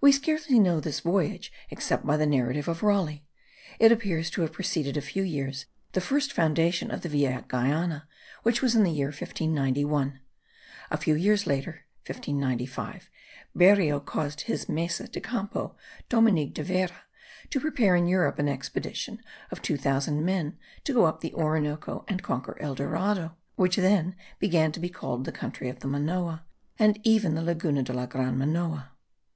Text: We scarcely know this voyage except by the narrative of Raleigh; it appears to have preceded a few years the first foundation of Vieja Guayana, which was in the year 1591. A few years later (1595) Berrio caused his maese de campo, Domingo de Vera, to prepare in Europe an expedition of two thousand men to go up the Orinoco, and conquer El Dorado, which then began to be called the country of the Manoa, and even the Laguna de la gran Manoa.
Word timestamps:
We 0.00 0.12
scarcely 0.12 0.60
know 0.60 0.78
this 0.78 1.00
voyage 1.00 1.52
except 1.68 2.06
by 2.06 2.16
the 2.16 2.26
narrative 2.28 2.68
of 2.68 2.84
Raleigh; 2.84 3.26
it 3.80 3.90
appears 3.90 4.30
to 4.30 4.42
have 4.42 4.52
preceded 4.52 4.96
a 4.96 5.00
few 5.00 5.24
years 5.24 5.66
the 5.94 6.00
first 6.00 6.32
foundation 6.32 6.92
of 6.92 7.02
Vieja 7.02 7.44
Guayana, 7.48 8.06
which 8.44 8.62
was 8.62 8.76
in 8.76 8.84
the 8.84 8.92
year 8.92 9.08
1591. 9.08 10.20
A 10.92 10.96
few 10.96 11.16
years 11.16 11.44
later 11.44 11.84
(1595) 12.06 13.10
Berrio 13.52 13.98
caused 13.98 14.42
his 14.42 14.68
maese 14.68 14.98
de 15.10 15.20
campo, 15.20 15.74
Domingo 16.08 16.52
de 16.52 16.62
Vera, 16.62 17.02
to 17.50 17.58
prepare 17.58 17.96
in 17.96 18.06
Europe 18.06 18.38
an 18.38 18.46
expedition 18.48 19.18
of 19.50 19.60
two 19.60 19.76
thousand 19.76 20.24
men 20.24 20.56
to 20.84 20.94
go 20.94 21.04
up 21.06 21.20
the 21.20 21.34
Orinoco, 21.34 22.04
and 22.06 22.22
conquer 22.22 22.56
El 22.62 22.76
Dorado, 22.76 23.34
which 23.56 23.74
then 23.74 24.14
began 24.38 24.70
to 24.70 24.78
be 24.78 24.88
called 24.88 25.24
the 25.24 25.32
country 25.32 25.68
of 25.68 25.80
the 25.80 25.88
Manoa, 25.88 26.44
and 26.78 27.00
even 27.02 27.34
the 27.34 27.42
Laguna 27.42 27.82
de 27.82 27.92
la 27.92 28.06
gran 28.06 28.38
Manoa. 28.38 28.92